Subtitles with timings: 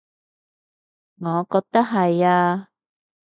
[1.19, 2.69] 我覺得係呀